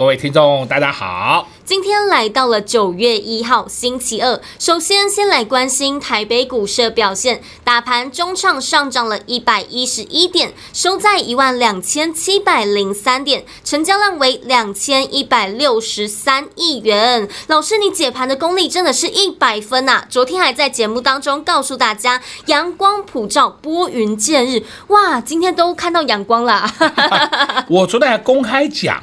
[0.00, 1.46] 各位听众大家好。
[1.66, 17.28] 今天来到了九月一号星期二，首先先来关心台北股市表现，大盘中场上涨了一百一十一点，收在一万两千七百零三点，成交量为两千一百六十三亿元。
[17.48, 20.06] 老师，你解盘的功力真的是一百分呐、啊！
[20.08, 26.64] 昨天还在节目当中告诉大家阳光普照，拨云见日，哇，今天都看到阳光了。
[27.68, 29.00] 我昨天还公开讲，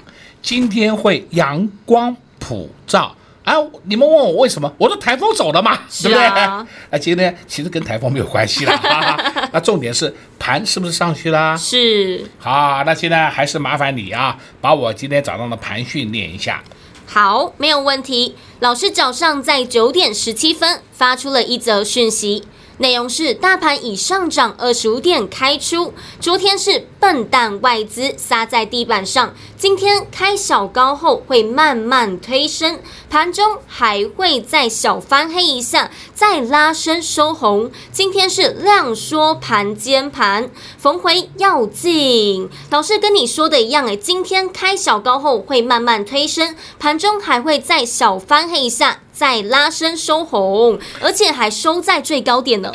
[0.48, 2.16] 今天会阳光。
[2.40, 3.56] 普照啊！
[3.84, 4.72] 你们问我为什么？
[4.78, 6.24] 我说台风走了嘛，对不对？
[6.32, 6.66] 啊，
[7.02, 8.72] 今天其实跟台风没有关系了。
[9.52, 11.58] 那重点是盘是不是上去了？
[11.58, 12.24] 是。
[12.40, 16.64] 好，那现在还是麻烦你啊，把我今天早上的盘训练一下。
[17.06, 18.36] 好，没有问题。
[18.62, 22.46] 老师早上在九点十七分发出了一则讯息。
[22.80, 37.72] 内容是大盘已上涨二十五点开出，昨天是笨蛋外资撒在地板上，今天开小高后会慢慢推升，盘中还会再小翻黑一下，再拉升收红。
[37.92, 42.48] 今天是量缩盘间盘，逢回要进。
[42.70, 49.00] 老师跟你说的一样，诶，今天开小高后会慢慢推升，盘中还会再小翻黑一下。
[49.18, 52.72] 再拉升收红，而且还收在最高点呢。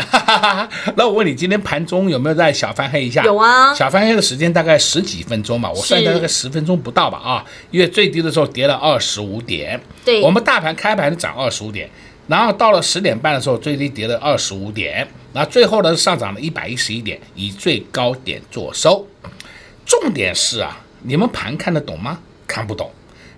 [0.97, 3.23] 那我问你，今天盘中有没有在小翻黑一下？
[3.23, 9.81] 有啊，小翻黑的时间大概十几分钟吧，我算大概十分钟不到吧啊，因为最低的时候跌了二十五点。
[10.05, 11.89] 对，我们大盘开盘涨二十五点，
[12.27, 19.07] 然后到了十点半的时候最低跌了二十五点，然后最后呢上涨了一百一十一点，以最高点做收。
[19.87, 22.19] 重点是啊，你们盘看得懂吗？
[22.49, 22.91] 看不懂。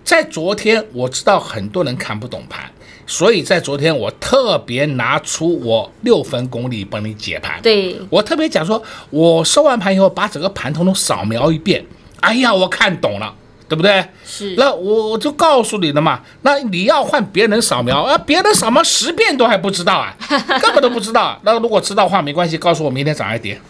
[0.03, 2.71] 在昨天我知道很多人看不懂盘。
[3.07, 7.61] 所以在昨天，我特别拿出我六分功力帮你解盘。
[7.63, 11.85] 对，我特别讲说，我收完盘以后，把整个盘通通扫描一遍。
[12.21, 13.35] 哎呀，我看懂了，
[13.69, 14.03] 对不对？
[14.25, 14.55] 是。
[14.57, 16.21] 那我我就告诉你了嘛。
[16.43, 20.17] 那你要换别人扫描啊，别人扫描十遍都还不知道啊，
[20.63, 21.39] 根本都不知道。
[21.43, 23.61] 那如果知道的话，没关系，告诉我明天涨还跌，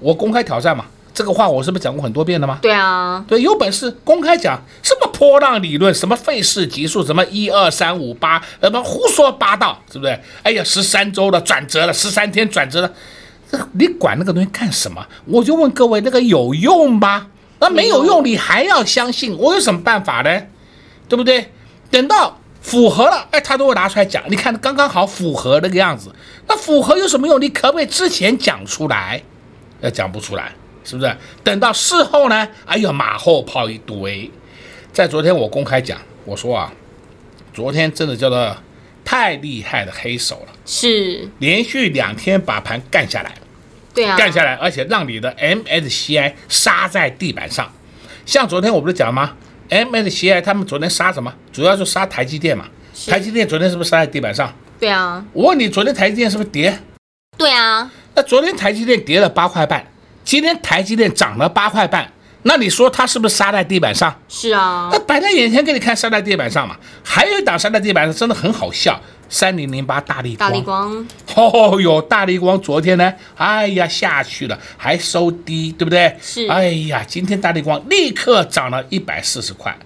[0.00, 0.84] 我公开挑战嘛。
[1.14, 2.58] 这个话我是不是讲过很多遍了吗？
[2.62, 10.18] 对啊，对，有本事公开讲什么波浪理论，什么费氏级数，什么一二三五八，什么胡说八道，是不是？
[10.42, 12.90] 哎呀，十三周了转折了，十三天转折了，
[13.72, 15.06] 你管那个东西干什么？
[15.26, 17.26] 我就问各位，那个有用吗？
[17.60, 19.36] 那没有用，你还要相信？
[19.36, 20.42] 我有什么办法呢？
[21.08, 21.52] 对不对？
[21.90, 24.24] 等到符合了，哎，他都会拿出来讲。
[24.28, 26.10] 你看刚刚好符合那个样子，
[26.48, 27.38] 那符合有什么用？
[27.38, 29.22] 你可不可以之前讲出来？
[29.82, 30.52] 要讲不出来。
[30.84, 32.48] 是不是等到事后呢？
[32.66, 34.30] 哎呀，马后炮一堆。
[34.92, 36.72] 在昨天我公开讲，我说啊，
[37.54, 38.56] 昨天真的叫做
[39.04, 43.34] 太厉害的黑手了，是连续两天把盘干下来，
[43.94, 47.72] 对啊，干下来，而且让你的 MSCI 杀在地板上。
[48.26, 49.36] 像昨天我不是讲吗
[49.70, 51.32] ？MSCI 他们昨天杀什么？
[51.52, 52.66] 主要就杀台积电嘛。
[53.08, 54.54] 台积电昨天是不是杀在地板上？
[54.78, 55.24] 对啊。
[55.32, 56.78] 我问你，昨天台积电是不是跌？
[57.38, 57.90] 对啊。
[58.14, 59.86] 那昨天台积电跌了八块半。
[60.24, 62.10] 今天台积电涨了八块半，
[62.42, 64.14] 那你说它是不是杀在地板上？
[64.28, 66.76] 是啊，那摆在眼前给你看，杀在地板上嘛。
[67.04, 70.50] 还有一档杀在地板上，真的很好笑，三零零八大力光。
[70.50, 76.16] 大力光，哦哟，大力光昨天呢，哎呀下去了，还收低，对不对？
[76.20, 76.46] 是。
[76.48, 79.76] 哎呀，今天大力光立刻涨了一百四十块。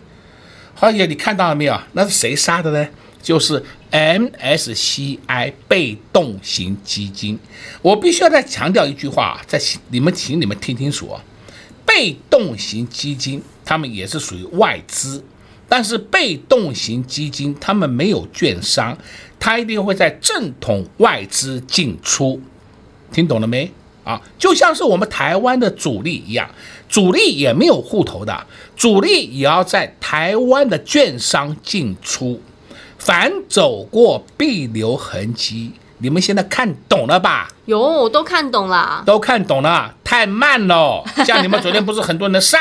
[0.80, 1.78] 哎呀，你看到了没有？
[1.92, 2.88] 那是谁杀的呢？
[3.22, 7.38] 就是 MSCI 被动型基金，
[7.82, 11.22] 我必须要再强调一句话，在你们请你们听清楚啊，
[11.84, 15.24] 被动型基金他们也是属于外资，
[15.68, 18.96] 但是被动型基金他们没有券商，
[19.38, 22.40] 他一定会在正统外资进出，
[23.12, 23.70] 听懂了没？
[24.04, 26.48] 啊，就像是我们台湾的主力一样，
[26.88, 28.46] 主力也没有户头的，
[28.76, 32.40] 主力也要在台湾的券商进出。
[33.06, 37.48] 凡走过必留痕迹，你们现在看懂了吧？
[37.64, 41.02] 有，我都看懂了，都看懂了，太慢了。
[41.26, 42.58] 像你们昨天不是很多人杀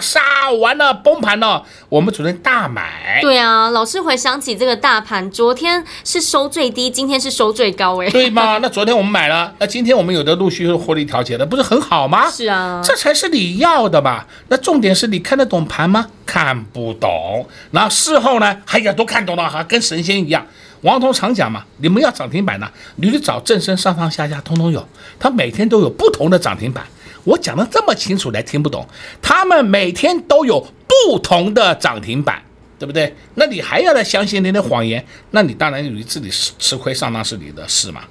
[0.00, 3.20] 杀完了崩盘了，我们昨天大买。
[3.22, 8.58] 对啊，老师回想起这个大盘，昨天是收最低，今天是收最高，哎，对吗？
[8.60, 12.28] 那昨天我们买了，那今天我们有的陆续获利调节的，不是很好吗？
[12.30, 14.26] 是啊，这才是你要的吧？
[14.48, 16.06] 那重点是你看得懂盘吗？
[16.26, 17.46] 看不懂。
[17.70, 20.46] 然后事后呢，还有都看懂了，哈，跟神仙一样。
[20.82, 24.86] 王彤常讲嘛，你们要涨停板呢，你去找正身上上下下通通有，
[25.18, 26.84] 他每天都有不同的涨停板。
[27.24, 28.84] 我讲的这么清楚，来听不懂？
[29.20, 32.42] 他们每天都有不同的涨停板，
[32.80, 33.14] 对不对？
[33.36, 35.06] 那你还要来相信人家的谎言？
[35.30, 38.02] 那你当然你自己吃吃亏上当是你的事嘛。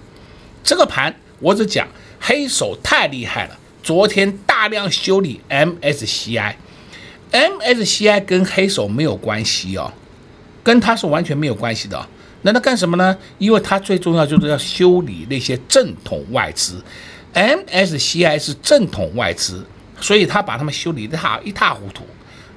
[0.63, 1.85] 这个盘我只讲
[2.21, 9.91] 黑手太厉害了，昨天大量修理 MSCI，MSCI 跟黑手没有关系哦，
[10.63, 12.07] 跟他是完全没有关系的。
[12.43, 13.15] 那他干什么呢？
[13.37, 16.83] 因为他最重要就是要修理那些正统外资
[17.33, 19.65] ，MSCI 是正统外资，
[19.99, 22.05] 所以他把他们修理的一塌一塌糊涂。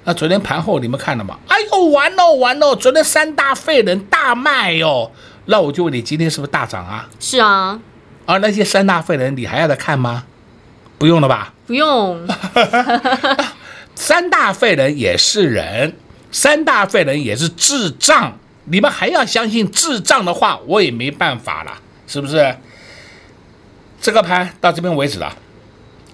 [0.04, 1.38] 那昨天盘后你们看了吗？
[1.48, 2.76] 哎呦，完了完了！
[2.76, 5.10] 昨天三大废人大卖哟。
[5.46, 7.08] 那我就问你，今天是不是大涨啊？
[7.19, 7.81] 是啊。
[8.26, 10.25] 而那些三大废人，你还要再看吗？
[10.98, 11.52] 不用了吧？
[11.66, 12.26] 不用。
[13.94, 15.94] 三大废人也是人，
[16.31, 18.38] 三大废人也是智障。
[18.66, 21.72] 你们还要相信智障的话，我也没办法了，
[22.06, 22.56] 是不是？
[24.00, 25.34] 这个盘到这边为止了，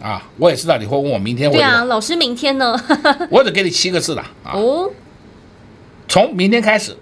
[0.00, 1.56] 啊，我也知道你会问我明天会。
[1.56, 2.81] 对啊，老师明天呢？
[3.31, 4.52] 我只给你七个字了啊。
[4.55, 4.91] 哦。
[6.08, 6.97] 从明天开始，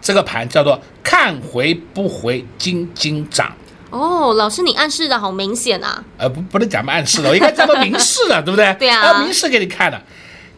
[0.00, 3.54] 这个盘叫做看回不回，金金涨。
[3.90, 6.02] 哦，老师你暗示的好明显啊。
[6.18, 8.72] 呃，不，不能讲暗示了，我应该叫做明示了，对不对？
[8.80, 9.22] 对啊。
[9.22, 10.02] 明示给你看了，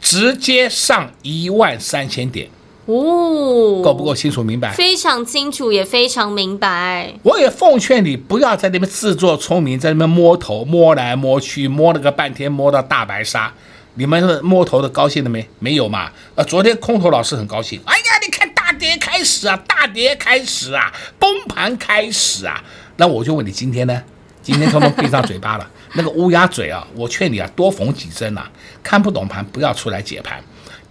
[0.00, 2.48] 直接上一万三千点。
[2.86, 4.72] 哦，够不够清楚明白？
[4.72, 7.12] 非常清楚，也非常明白。
[7.24, 13.52] 我也奉劝你不要在那边自作聪明，在那边摸头摸来摸去，摸了个半天，摸到大白鲨。
[13.94, 15.48] 你们摸头的高兴了没？
[15.58, 16.10] 没有嘛？
[16.34, 17.80] 呃，昨天空头老师很高兴。
[17.86, 22.62] 哎呀，你看大跌开始啊，大跌开始啊，崩盘开始啊。
[22.98, 24.02] 那我就问你，今天呢？
[24.42, 25.68] 今天他们闭上嘴巴了。
[25.94, 28.48] 那个乌鸦嘴啊，我劝你啊，多缝几针啊。
[28.82, 30.40] 看不懂盘，不要出来解盘，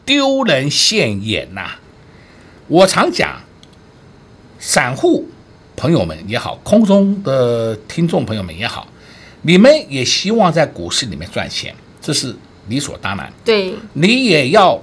[0.03, 1.79] 丢人现眼呐、啊。
[2.67, 3.39] 我常讲，
[4.57, 5.27] 散户
[5.75, 8.87] 朋友们也好，空中的听众朋友们也好，
[9.43, 12.35] 你们也希望在股市里面赚钱，这是
[12.67, 13.31] 理所当然。
[13.43, 14.81] 对，你也要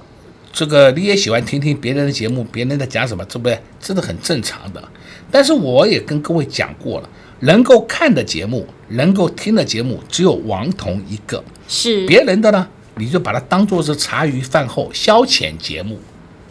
[0.53, 3.59] 这个，你也喜欢听听别人的节目，别人在讲什么，对不对？
[3.81, 4.81] 这是很正常的。
[5.29, 7.09] 但是我也跟各位讲过了，
[7.41, 11.43] 能够看的节目，能够听的节目，只有王彤一个。
[11.67, 12.65] 是别人的呢，
[12.95, 15.99] 你就把它当做是茶余饭后消遣节目。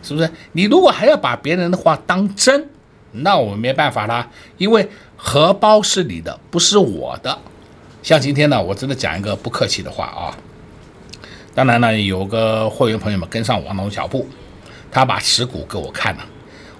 [0.02, 0.30] 是不是？
[0.52, 2.68] 你如果还要把别人的话当真，
[3.12, 4.28] 那我们没办法啦，
[4.58, 7.38] 因为荷包是你的，不是我的。
[8.02, 10.36] 像今天呢，我真的讲一个不客气的话啊。
[11.54, 14.26] 当然呢，有个会员朋友们跟上王彤脚步，
[14.90, 16.24] 他把持股给我看了，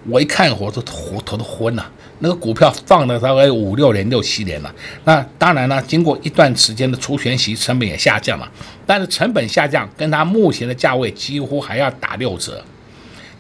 [0.08, 1.90] 我一看我都头都昏了。
[2.25, 4.72] 那个股票放了大概五六年、六七年了，
[5.04, 8.48] 那当然呢，经过一段时间的除权息，成本也下降了，
[8.86, 12.64] 但是成本下降跟它目前的价位几乎还要打六折。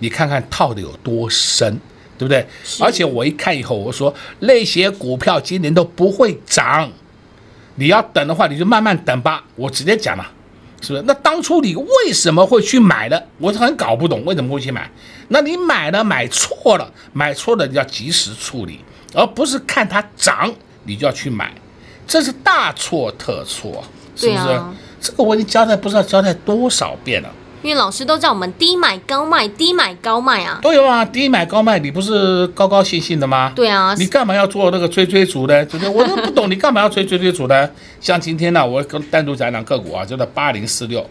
[0.02, 1.78] 你看看套的有多深，
[2.18, 2.44] 对不对？
[2.80, 6.90] 而且我一看以后，我说那些股票今年都不会涨，
[7.76, 9.44] 你要等的话，你就慢慢等吧。
[9.54, 10.28] 我直接讲了，
[10.80, 11.04] 是不是？
[11.06, 13.28] 那当初你为什么会去买的？
[13.38, 14.90] 我是很搞不懂为什么会去买。
[15.28, 18.80] 那你买了买错了，买错了你要及时处理，
[19.14, 20.52] 而不是看它涨
[20.82, 21.52] 你就要去买，
[22.08, 23.84] 这是大错特错，
[24.16, 24.48] 是不是？
[24.48, 27.32] 啊、这个我已经交代不知道交代多少遍了。
[27.62, 30.58] 因为老师都叫我们低买高卖，低买高卖啊。
[30.62, 33.52] 都有啊，低买高卖，你不是高高兴兴的吗？
[33.54, 33.94] 对啊。
[33.98, 35.64] 你干嘛要做那个追追逐的？
[35.66, 35.88] 就是？
[35.88, 37.72] 我都不懂，你干嘛要追追追逐的？
[38.00, 41.06] 像今天呢，我跟单独讲讲个股啊，叫做八零四六，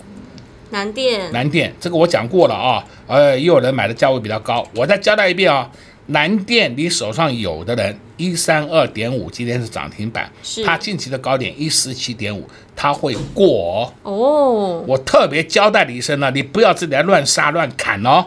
[0.71, 1.31] 南电。
[1.31, 5.69] 南电，这个我讲过了啊，呃，也有人买的价位比较高，我再交代一遍啊。
[6.07, 14.11] 南电，你手上有的人一三二点五，今天是涨停板，是它近期的高点一四七点五，它会过哦。
[14.11, 18.25] 哦，我特别交代你一声了，你不要自己来乱杀乱砍哦，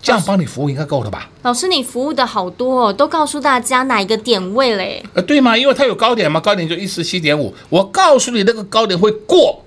[0.00, 1.28] 这样帮你服务应该够了吧？
[1.42, 5.02] 老师，你服务的好多哦，都告诉大家哪一个点位嘞？
[5.14, 5.56] 呃，对吗？
[5.56, 9.64] 因为它有高点嘛，高点就一四七点五，我告诉你那个高点会过。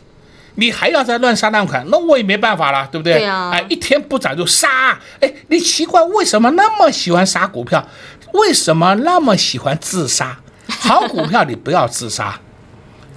[0.55, 3.13] 你还要再乱杀烂砍，那我也没办法了，对不对？
[3.15, 3.51] 对啊。
[3.53, 4.97] 哎，一天不涨就杀。
[5.19, 7.87] 哎，你奇怪为什么那么喜欢杀股票？
[8.33, 10.37] 为什么那么喜欢自杀？
[10.67, 12.39] 好股票你不要自杀，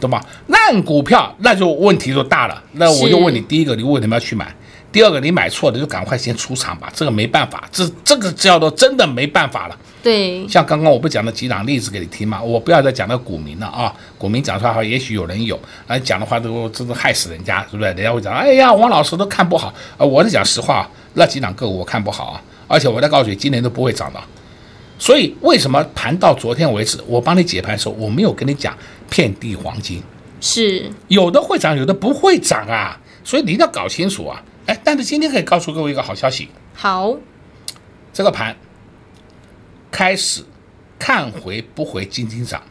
[0.00, 0.21] 懂吗？
[0.47, 2.62] 烂股票那就问题就大了。
[2.73, 4.55] 那我就问你，第一个你为什么要去买？
[4.90, 9.76] 第二个，你买错了就赶快先出场吧，这个没办法，这这个叫做真的没办法了。
[10.02, 17.90] 对，像刚刚我不讲了几档例子给你听嘛，我不要再讲那股民了啊，股民讲出来话，也许有人有，来讲的话都真的害死人家，是不是？
[17.90, 24.21] 人家会讲，哎呀，王老师都看不好啊，我是讲实话，那几档个股我看不好啊，而且我再告诉你，今年都不会涨的。
[24.99, 28.76] 所以为什么盘到昨天为止，我帮你解盘的时候，我没有跟你讲
[29.09, 30.03] 遍地黄金，
[30.41, 30.91] 是。
[31.09, 34.43] 有的会涨，有的不会涨啊，所以你一定要搞清楚啊。
[34.67, 37.17] 哎，但是今天可以告诉各位一个好消息，好，
[38.12, 38.55] 这个盘
[39.91, 40.45] 开始
[40.99, 42.62] 看回不回金金涨，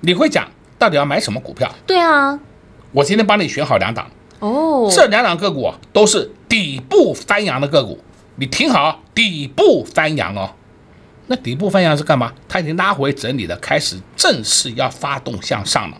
[0.00, 0.48] 你会讲
[0.78, 1.74] 到底要买什么股票？
[1.86, 2.38] 对啊，
[2.92, 4.08] 我今天帮你选好两档。
[4.38, 7.98] 哦，这两档个股都是底部翻扬的个股，
[8.36, 10.50] 你听好，底部翻扬哦。
[11.28, 12.32] 那底部方向是干嘛？
[12.48, 15.96] 它已经拉回整理了，开始正式要发动向上了，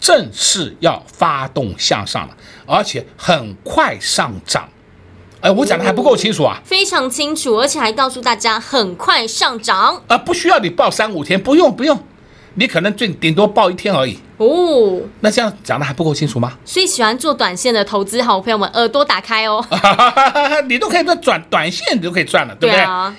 [0.00, 2.36] 正式要发动向上了，
[2.66, 4.68] 而且很快上涨。
[5.42, 6.60] 哎，我讲的还不够清楚啊？
[6.64, 10.02] 非常清楚，而且还告诉大家很快上涨。
[10.08, 12.02] 啊，不需要你报三五天，不用不用，
[12.54, 14.18] 你可能最顶多报一天而已。
[14.38, 16.56] 哦，那这样讲的还不够清楚吗？
[16.64, 19.64] 所以喜欢做短线的投资好朋友们，耳朵打开哦。
[20.66, 22.80] 你都可以做短短线，你都可以赚了，对不对？
[22.80, 23.14] 对啊。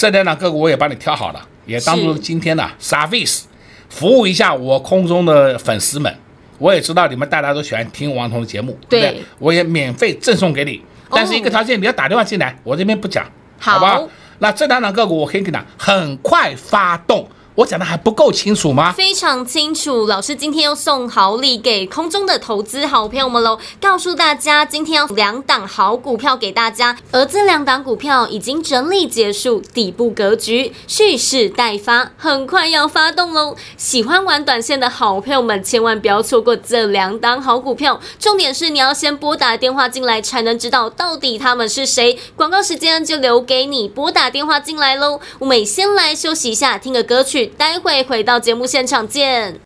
[0.00, 3.42] 这两档个股我也帮你挑好了，也当做今天的 service
[3.90, 6.10] 服务一下我空中的粉丝们。
[6.56, 10.80] 我也知道你们大家都喜欢听王彤的节目，对，对，我也免费赠送给你。
[11.10, 13.26] 但是一个条件，你要打电话进来，我这边不讲，
[13.58, 14.02] 好，好吧？
[14.38, 17.28] 那这两档个股我可以给你讲，很快发动。
[17.60, 18.90] 我讲的还不够清楚吗？
[18.92, 23.58] 非常清楚，老师今天要送好礼给空中的投资好朋友们喽！
[23.78, 33.54] 告诉大家，今天要两档好股票给大家，而这两档股票已经整理结束，底部格局蓄势待发，很快要发动喽！
[33.76, 38.00] 喜欢玩短线的好朋友们，千万不要错过这两档好股票。
[38.18, 42.18] 重点是你要先拨打电话进来，才能知道到底他们是谁。
[42.34, 45.20] 广告时间就留给你，拨打电话进来喽！
[45.38, 47.49] 我们先来休息一下，听个歌曲。
[47.56, 49.60] 待会回到节目现场见。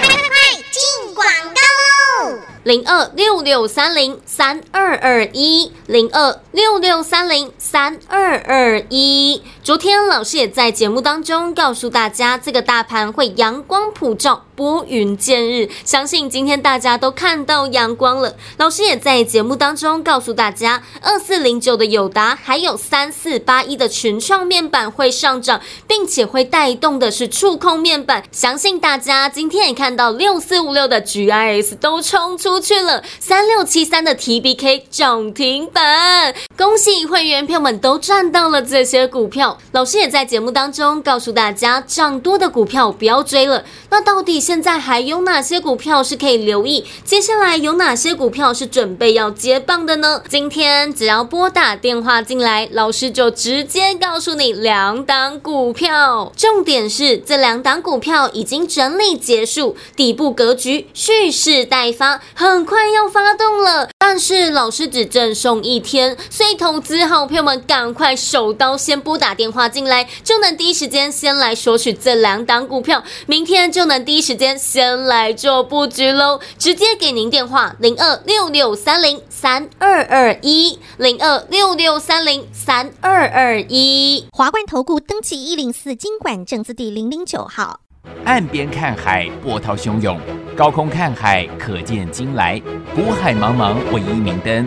[0.00, 2.38] 快快快，进广告喽！
[2.64, 9.42] 零二六六三零三二二一，零二六六三零三二二一。
[9.64, 14.44] 昨天老师也在节目当中告诉大家，这个大盘会阳光普照。
[14.56, 18.36] 拨云见日，相信今天大家都看到阳光了。
[18.56, 28.22] 老师也在节目当中告诉大家，二四零九的友达还有三四八一的群创面板会上涨，并且会带动的是触控面板。
[28.30, 36.32] 相信大家今天也看到六四五六的 GIS 都冲出去了，三六七三的 TBK 涨停板。
[36.56, 39.53] 恭喜会员朋友们都赚到了这些股票。
[39.72, 43.64] 老师也在节目当中告诉大家，涨多的股票不要追了。
[43.90, 44.34] 那到底？
[44.44, 46.84] 现在还有哪些股票是可以留意？
[47.02, 50.22] 接下来有哪些股票是准备要接棒的呢？
[50.28, 56.30] 今天只要拨打电话进来，老师就直接告诉你两档股票。
[56.36, 63.88] 重点是这两档股票已经整理结束，底部格局蓄势待发，很快要发动了。
[63.98, 74.34] 但是老师只赠送一天，所以投资好朋友们赶快手刀先拨打电话进来，就能第一时间先来索取这两档股票，明天就能第一时。
[74.34, 84.26] 间先来做布局喽，直接给您电话零二六六三零三二二一零二六六三零三二二一。
[84.32, 87.78] 华冠投顾登记一零四金管证字第零零九号。
[88.24, 90.18] 岸边看海，波涛汹涌；
[90.56, 92.60] 高空看海，可见金来。
[92.92, 94.66] 股海茫茫，唯一明灯。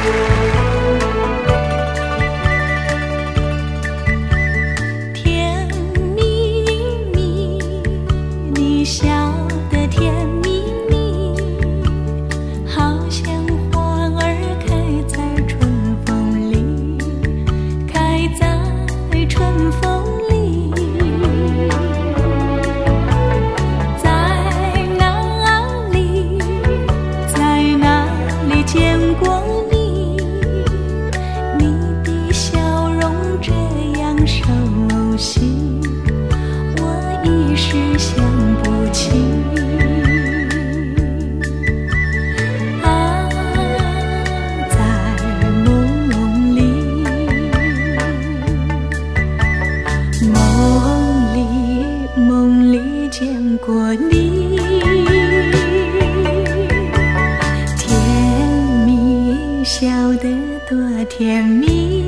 [0.00, 0.41] 甜
[59.64, 60.28] 笑得
[60.68, 62.01] 多甜蜜。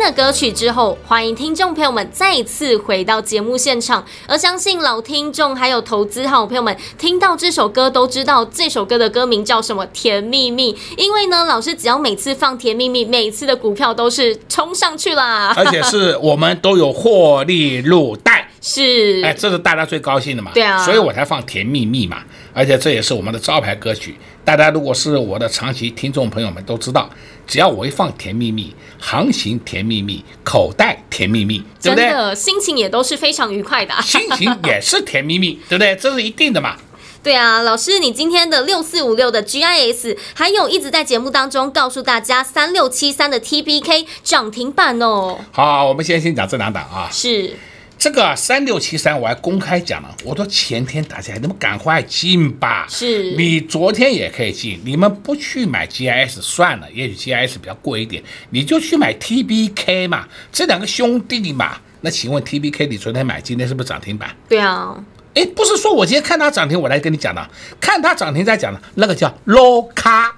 [0.00, 4.04] 的歌曲之后，欢迎听众朋友们再次回到节目现场。
[4.26, 18.39] 而相信老听众还有投资好朋友们听到这首歌都知道这首歌的歌名叫什么《甜蜜蜜》，因为呢，老师只要每次放《甜蜜蜜》，每次的股票都是冲上去啦，而且是我们都有获利入袋。
[18.60, 20.50] 是，哎，这是大家最高兴的嘛？
[20.52, 24.16] 对啊所以我才放《甜蜜蜜》嘛，而且这也是我们的招牌歌曲。
[24.44, 27.08] 大家如果是我的长期听众朋友们都知道，
[27.46, 28.64] 只要我一放《甜蜜蜜》，
[29.02, 32.08] 航行甜蜜蜜，口袋甜蜜蜜，对不对？
[32.08, 34.00] 真的心情也都是非常愉快的啊。
[34.02, 35.96] 心情也是甜蜜蜜， 对不对？
[35.96, 36.76] 这是一定的嘛。
[37.22, 45.38] 对啊，老师，你今天的六四五六的 GIS，还有一直在节目当中告诉大家三六七三的 TBK 涨停板哦。
[45.52, 47.08] 好，我们先先讲这两档啊。
[47.12, 47.54] 是，
[48.00, 52.86] 这个三六七三我还公开讲了，我说前天大家你们赶快进吧。
[52.88, 61.76] 是你昨天也可以进，你们不去买 GIS 算了，也许 GIS 比较贵一点，你就去买 TBK 嘛，这两个兄弟嘛。
[62.00, 64.34] 那请问 TBK 你昨天买，今天是不是涨停板？
[64.48, 64.96] 对啊，
[65.34, 70.34] 哎，不是说我今天看它涨停，我来跟你讲的，看它涨停再讲的，那个叫 low 咖。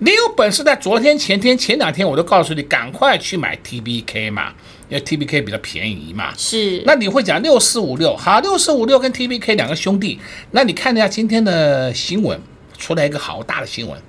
[0.00, 4.54] 你有本事在昨天、前天、前两天我都告诉你，赶快去买 TBK 嘛，
[4.88, 6.32] 因为 TBK 比较便宜嘛。
[6.36, 6.82] 是。
[6.86, 10.20] 那你会讲六四五六，好，六四五六跟 TBK 两个兄弟，
[10.52, 12.40] 那你看一下今天的新闻，
[12.78, 14.00] 出来一个好大的新闻，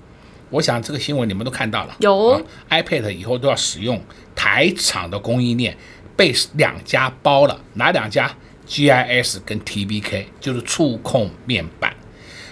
[0.52, 3.99] 我想这个新闻你们都看到了，有、啊、iPad 以后都要使用
[4.36, 5.75] 台厂的供应链，
[6.15, 8.32] 被两家包了，哪两家
[8.67, 11.91] ？GIS 跟 TBK，就是触控面板。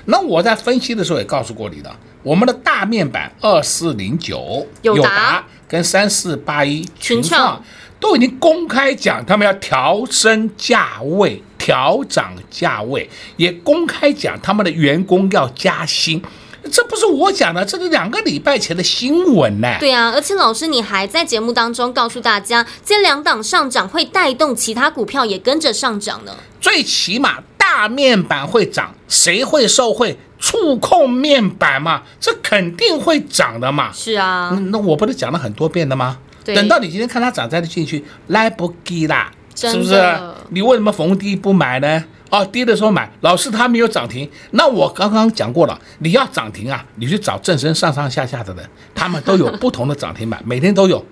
[0.06, 7.64] 那我在分析的时候也告诉过你的，我们的大面板二四零九友达跟三四八一群创
[8.00, 16.22] 都已经公开讲，他们要调升价位、调涨价位，也公开讲他们的员工要加薪。
[16.70, 19.78] 这不是我讲的，这是两个礼拜前的新闻呢。
[19.80, 26.36] 对啊，而且老师你还在节目当中告诉大家，这两档上涨会带动其他股票也跟着上涨呢。
[26.60, 30.20] 最起码大面板会涨，谁会受惠？
[30.40, 33.92] 触控面板嘛，这肯定会涨的嘛。
[33.94, 36.18] 是啊，那，那我不是讲了很多遍的吗？
[36.44, 40.02] 等到你今天看它涨再进去，来不及啦，是不是？
[40.50, 42.04] 你为什么逢低不买呢？
[42.30, 51.06] 哦，跌的时候买，老师它没有涨停，那我刚刚讲过了，你要涨停啊，你去找正身上上下下的人，他们都有不同的涨停板， 每天都有。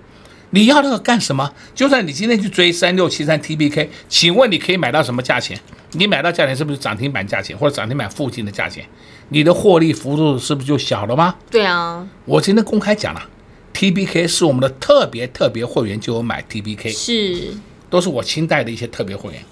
[0.50, 1.52] 你要那个干什么？
[1.74, 5.58] 就算你今天去追三六七三 TBK，请问你可以买到什么价钱？
[5.92, 8.84] 你买到价钱是不是涨停板价钱或者涨停板附近的价钱？
[9.28, 11.34] 你的获利幅度是不是就小了吗？
[11.50, 13.22] 对啊，我今天公开讲了
[13.74, 17.54] ，TBK 是我们的特别特别会员就有买 TBK，是，
[17.90, 19.42] 都是我亲带的一些特别会员，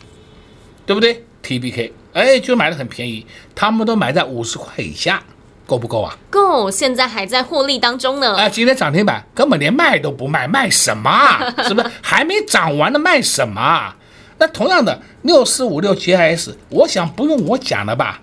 [0.86, 5.22] 对不对？TBK，哎，就买的很便宜，他们都买在五十块以下，
[5.66, 6.16] 够不够啊？
[6.30, 8.36] 够，现在还在获利当中呢。
[8.36, 11.52] 哎，今天涨停板根本连卖都不卖，卖什么啊？
[11.66, 12.98] 是不是还没涨完呢？
[12.98, 13.96] 卖什么啊？
[14.38, 18.20] 那同样的六四五六 GIS，我想不用我讲了吧？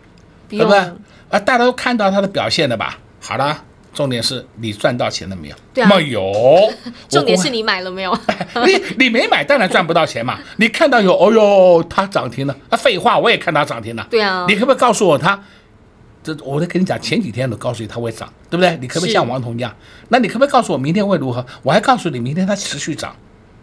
[0.49, 0.79] 对不对？
[1.31, 2.97] 啊，大家都看到它的表现了吧？
[3.19, 3.63] 好了。
[3.93, 5.55] 重点是你赚到钱了没有？
[5.73, 6.31] 对啊，没有。
[7.09, 8.17] 重点是你买了没有？
[8.65, 10.39] 你你没买，当然赚不到钱嘛。
[10.55, 12.77] 你看到有，哦哟，它涨停了啊！
[12.77, 14.07] 废话，我也看它涨停了。
[14.09, 14.45] 对啊。
[14.47, 15.37] 你可不可以告诉我它？
[16.23, 18.77] 这我得跟你讲，前几天都告诉你它会涨，对不对？
[18.79, 19.75] 你可不可以像王彤一样？
[20.07, 21.45] 那你可不可以告诉我明天会如何？
[21.61, 23.13] 我还告诉你明天它持续涨。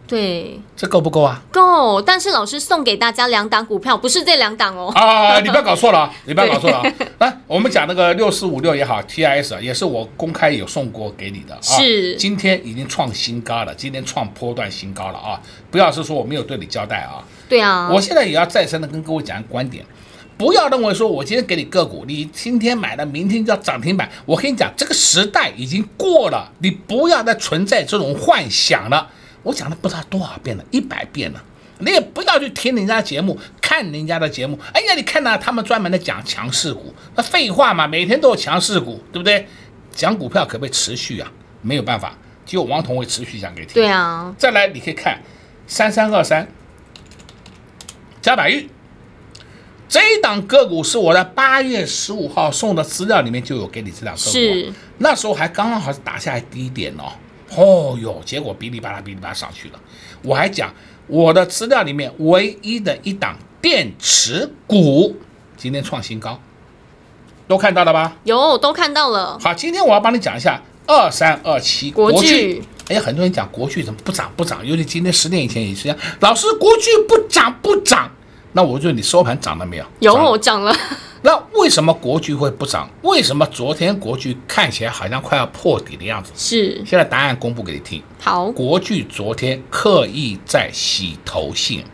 [0.08, 1.42] 对，这够不够啊？
[1.52, 4.90] 够，但是老师送给大家两档股票，不是这两档哦。
[4.94, 6.92] 啊，你不要搞错了啊，你不要搞错了啊。
[7.20, 11.60] 来，我们讲那个六四五六也好，TIS 也是我公开有送过给你的啊。
[11.60, 15.38] 是，今天已经创新高了，今天创波段新高了啊！
[15.70, 17.22] 不要是说我没有对你交代啊。
[17.46, 17.90] 对啊。
[17.92, 19.84] 我现在也要再三的跟各位讲一个观点，
[20.38, 24.08] 不要认为说我今天给你个股，你今天买了，明天就要涨停板。
[24.24, 29.06] 我跟你讲，这个时代已经过了，你不要再存在这种幻想了。
[29.48, 31.42] 我讲了不知道多少遍了，一百遍了。
[31.78, 34.58] 你也不要去听人家节目，看人家的节目。
[34.74, 39.48] 哎呀，你看呐，他们专门的讲强势股，那废话嘛，每天都有强势股，对不对？
[39.90, 41.32] 讲股票可不可以持续啊？
[41.62, 43.74] 没有办法，只有王彤会持续讲给你听。
[43.74, 45.18] 对啊，再来你可以看
[45.66, 46.46] 三三二三，
[48.20, 48.68] 加百玉
[49.88, 57.12] 这一档个股是我在八月十五号送的资料里面就有给你这档个股，是那时候还刚刚好是打下来低点哦。
[57.56, 59.78] 哦哟，结果哔哩吧啦哔哩吧啦上去了，
[60.22, 60.72] 我还讲。
[61.06, 65.16] 我的资料里面唯一的一档电池股
[65.56, 66.38] 今天创新高，
[67.46, 68.14] 都看到了吧？
[68.24, 69.38] 有，都看到了。
[69.40, 72.62] 好，今天我要帮你讲一下二三二七国巨。
[72.88, 74.66] 哎，很多人讲国巨怎么不涨不涨？
[74.66, 78.10] 尤其今天十点以前也是这样，老师国巨不涨不涨。
[78.52, 79.86] 那我就问你收盘涨了没有？
[80.00, 80.76] 有，涨了。
[81.22, 82.88] 那为什么国巨会不涨？
[83.02, 86.32] 为什么昨天国巨看起来好像快要破底的样子？
[86.36, 86.82] 是。
[86.86, 88.02] 现在答案公布给你听。
[88.20, 91.84] 好，国巨昨天刻意在洗头信，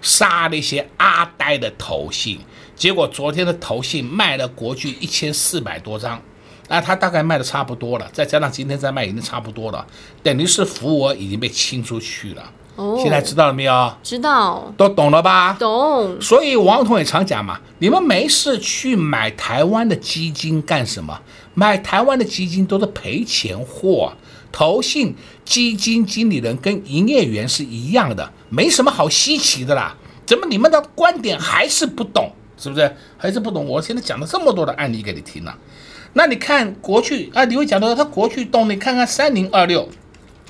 [0.00, 2.38] 杀了一些阿呆的头信，
[2.74, 6.20] 结果昨天的头信卖了国巨一千四百多张，
[6.68, 9.86] 那他大概卖的差不多了，再加上今天再卖已经差不多了，
[10.22, 12.50] 等于是服务额已经被清出去了。
[12.76, 13.94] 哦，现在知道了没有？
[14.02, 15.56] 知道，都懂了吧？
[15.58, 16.20] 懂。
[16.20, 21.20] 所以王彤也常讲嘛，你们没事去买台湾的基金干什么？
[21.54, 24.14] 买台湾的基金都是赔钱货，
[24.50, 29.94] 投信基金经理人跟营业员是一样的，没什么好稀奇的啦。
[30.24, 32.32] 怎么你们的观点还是不懂？
[32.56, 32.96] 是不是？
[33.18, 33.66] 还是不懂？
[33.66, 35.54] 我现在讲了这么多的案例给你听了，
[36.14, 39.86] 那你看国去啊，你会讲到他国去动，你看看三零二六。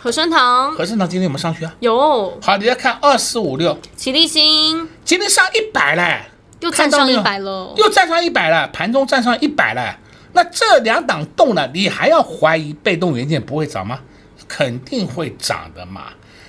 [0.03, 1.73] 和生堂，和生堂今天有没有上去啊？
[1.79, 2.37] 有。
[2.43, 6.23] 好，你再看二四五六，齐立新，今天上一百嘞，
[6.59, 9.97] 又站上一百了，又站上一百了，盘中站上一百了。
[10.33, 14.01] 那这两档动了，你还要怀疑被动元件不会涨吗？
[14.49, 16.07] 肯定会涨的嘛。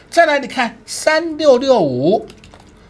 [0.10, 2.28] 再来，你看三六六五，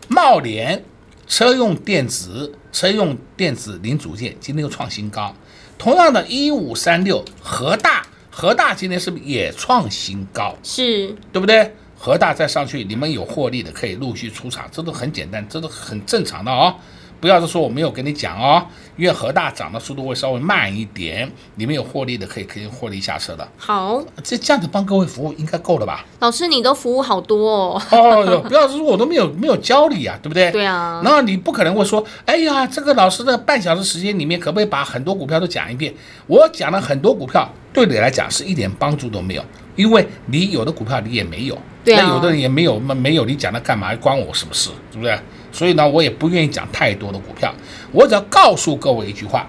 [0.08, 0.82] 茂联
[1.28, 5.36] 车用电子，车用电子零组件今天又创新高。
[5.78, 8.04] 同样的一五三六，和大。
[8.36, 10.58] 和大今天是不是也创新高？
[10.64, 11.72] 是对不对？
[11.96, 16.76] 和大再上去，你们有获利的可以陆续出场，这都很简单，这都很正常的哦。
[17.24, 18.62] 不要是说我没有跟你讲哦，
[18.98, 23.48] 因为和大涨的速度会稍微慢一点，你们有获利的可以可以获利下车的。
[23.56, 26.04] 好，这这样子帮各位服务应该够了吧？
[26.20, 27.82] 老师，你都服务好多哦。
[27.92, 30.52] 哦，不要是说我都没有没有教你啊，对不对？
[30.52, 31.00] 对啊。
[31.02, 35.94] 然后你不可能会说，哎呀，这个老师的半小时时间里面可不可以把很多股票都讲一遍？
[36.28, 39.46] 我讲了很多股票，对你来讲是一点帮助都没有，
[39.78, 43.96] 因为你有的股票你也没有，对啊，那有的人也没有，没有你讲的干嘛？
[43.96, 44.70] 关我什么事？
[44.92, 45.18] 是不是？
[45.54, 47.54] 所以呢，我也不愿意讲太多的股票，
[47.92, 49.48] 我只要告诉各位一句话：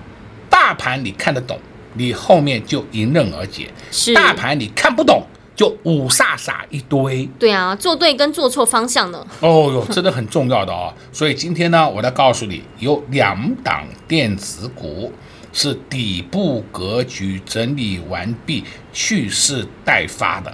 [0.50, 1.58] 大盘你看得懂，
[1.94, 5.22] 你后面就迎刃而解；是大盘你看不懂，
[5.56, 7.26] 就五煞煞一堆。
[7.38, 9.26] 对啊，做对跟做错方向呢？
[9.40, 10.92] 哦哟，真的很重要的哦。
[11.10, 15.10] 所以今天呢，我来告诉你，有两档电子股
[15.54, 18.62] 是底部格局整理完毕、
[18.92, 20.52] 蓄势待发的，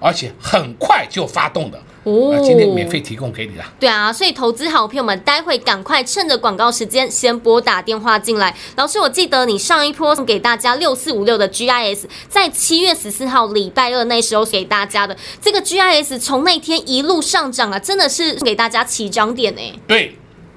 [0.00, 1.80] 而且很快就发动的。
[2.04, 3.72] 哦，今天免费提供给你啦。
[3.80, 8.54] 对啊，所以投资好朋友们，待会赶快趁着广告时间先拨打电话进来。
[8.76, 19.60] 老师，我记得你上一波送给大家六四五六的 GIS，在七月十四号礼拜二那时候给大家的这个 GIS，从那天一路上涨啊，真的是给大家起涨点呢。
[19.86, 20.14] 对。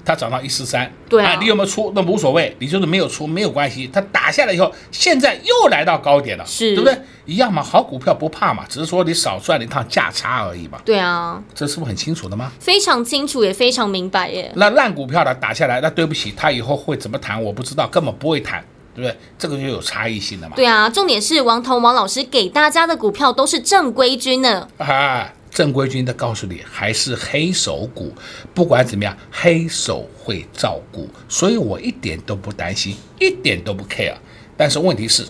[0.08, 3.86] 它涨到一四三，对啊，你有没有出那无所谓，你就是没有出没有关系。
[3.92, 6.98] 它打下来以后，现在又来到高点了，是，对不对？
[7.26, 10.78] 一样嘛，好股票不怕嘛，只是说你少赚了一趟价差而已嘛。
[10.82, 12.50] 对啊，这是不是很清楚的吗？
[12.58, 14.50] 非常清楚，也非常明白耶。
[14.56, 19.14] 那烂股票的打下来，那对不起，它以后会怎么谈我不知道，根本不会谈，对不对？
[19.38, 20.56] 这个就有差异性的嘛。
[20.56, 24.66] 对啊，重点是王彤王老师给大家的股票都是正规军呢。
[24.78, 25.34] 啊。
[25.50, 28.12] 正规军的告诉你，还是黑手股，
[28.54, 34.14] 不管怎么样，黑手会照顾，所以我一点都不担心，一点都不 care。
[34.56, 35.26] 但是问题是，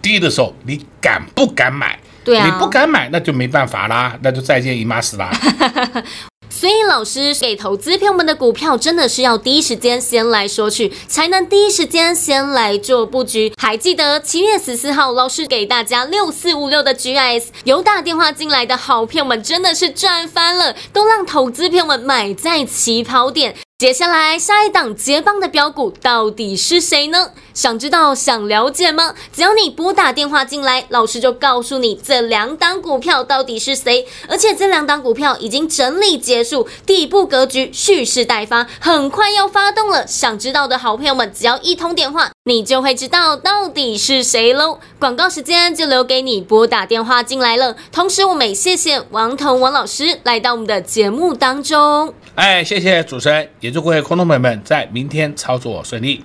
[0.00, 1.98] 低的时候你敢不敢买？
[2.24, 5.30] 对啊，你不敢买，那就没办法啦，那就再见姨妈死啦。
[6.62, 13.52] 所以老师给投资朋友们的股票，真的是要第一时间先来索取，才能第一时间先来做布局。
[13.60, 23.56] 还记得七月十四号，老师给大家六四五六的 GIS，有打电话进来的好朋友们真的是赚翻了，都让投资朋友们买在起跑点。
[23.76, 27.32] 接下来下一档接棒的标股到底是谁呢？
[27.54, 29.14] 想知道、想了解吗？
[29.32, 34.06] 只要你拨打电话进来，老师就告诉你这两档股票到底是谁。
[34.28, 40.06] 而且这两档股票已经整理结束，底部格局蓄势待发，很快要发动了。
[40.06, 44.78] 想知道的好朋友们，只要一通电话，你就会知道到底是谁喽。
[44.98, 47.76] 广告时间就留给你拨打电话进来了。
[47.90, 52.12] 同时，我们也谢谢王彤王老师来到我们的节目当中。
[52.34, 56.24] 哎，谢谢主持人，也祝各位空头朋友们在明天操作顺利。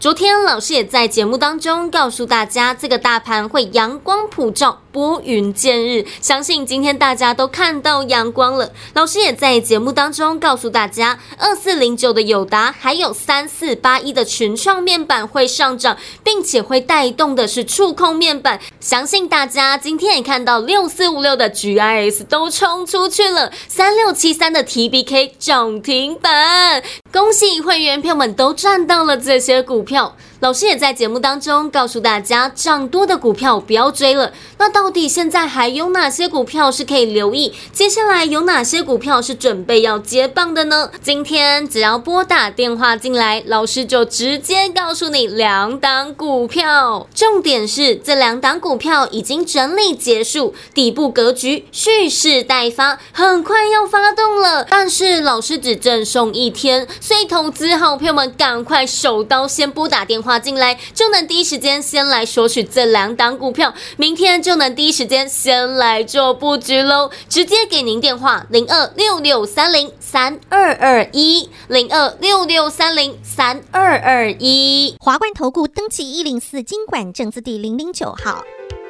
[0.00, 4.80] 昨天老师也在节目当中告诉大家，这个大盘会阳光普照。
[4.90, 8.72] 拨云见日，相信今天大家都看到阳光了。
[8.94, 18.58] 老师也在节目当中告诉大家，二四零九的友达还有三四八一的群创面板会上涨，并且会带动的是触控面板。
[18.80, 30.14] 相信大家今天也看到六四五六的 GIS 都冲出去了，三六七三的 TBK 涨停板，恭喜会员票们都赚到了这些股票。
[30.40, 34.32] 老师也在节目当中告诉大家，涨多的股票不要追了。
[34.58, 37.52] 那到底现在还有哪些股票是可以留意？
[37.72, 40.92] 接下来有哪些股票是准备要接棒的呢？
[41.02, 47.08] 今天只要拨打电话进来，老师就直接告诉你两档股票。
[47.12, 54.64] 重点是这两档股票已经整理结束，底部格局蓄势待发，很快要发动了。
[54.70, 60.27] 但是老师只赠送一天，所以投资好朋友们赶快手刀先拨打电话。
[60.28, 67.10] 划进来就能第一时间先来索取这两档股票，明天就能第一时间先来做布局喽。
[67.30, 74.94] 直接给您电话零二六六三零三二二一零二六六三零三二二一。
[75.00, 78.44] 华冠投顾登记一零四经管证字第零零九号。